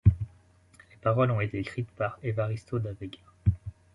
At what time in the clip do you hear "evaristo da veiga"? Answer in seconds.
2.23-3.19